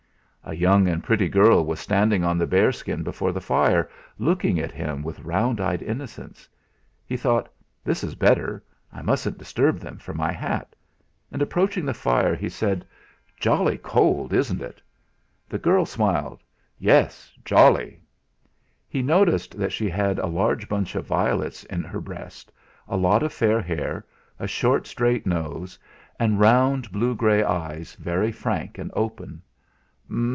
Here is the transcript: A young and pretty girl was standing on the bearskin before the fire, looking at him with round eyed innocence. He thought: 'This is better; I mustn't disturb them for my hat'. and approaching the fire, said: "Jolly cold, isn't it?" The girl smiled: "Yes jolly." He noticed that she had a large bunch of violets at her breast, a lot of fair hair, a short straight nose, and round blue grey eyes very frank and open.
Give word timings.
A 0.43 0.55
young 0.55 0.87
and 0.89 1.03
pretty 1.03 1.29
girl 1.29 1.63
was 1.63 1.79
standing 1.79 2.23
on 2.25 2.37
the 2.39 2.47
bearskin 2.47 3.03
before 3.03 3.31
the 3.31 3.39
fire, 3.39 3.89
looking 4.17 4.59
at 4.59 4.71
him 4.71 5.03
with 5.03 5.19
round 5.21 5.61
eyed 5.61 5.83
innocence. 5.83 6.49
He 7.05 7.15
thought: 7.15 7.47
'This 7.85 8.03
is 8.03 8.15
better; 8.15 8.61
I 8.91 9.03
mustn't 9.03 9.37
disturb 9.37 9.77
them 9.79 9.97
for 9.99 10.13
my 10.13 10.31
hat'. 10.31 10.75
and 11.31 11.43
approaching 11.43 11.85
the 11.85 11.93
fire, 11.93 12.35
said: 12.49 12.85
"Jolly 13.39 13.77
cold, 13.77 14.33
isn't 14.33 14.61
it?" 14.63 14.81
The 15.47 15.59
girl 15.59 15.85
smiled: 15.85 16.41
"Yes 16.79 17.31
jolly." 17.45 18.01
He 18.89 19.03
noticed 19.03 19.57
that 19.59 19.71
she 19.71 19.89
had 19.89 20.17
a 20.17 20.25
large 20.27 20.67
bunch 20.67 20.95
of 20.95 21.05
violets 21.07 21.65
at 21.69 21.81
her 21.81 22.01
breast, 22.01 22.51
a 22.89 22.97
lot 22.97 23.21
of 23.21 23.31
fair 23.31 23.61
hair, 23.61 24.05
a 24.39 24.47
short 24.47 24.87
straight 24.87 25.27
nose, 25.27 25.77
and 26.19 26.39
round 26.39 26.91
blue 26.91 27.15
grey 27.15 27.43
eyes 27.43 27.93
very 27.95 28.31
frank 28.31 28.79
and 28.79 28.91
open. 28.95 29.43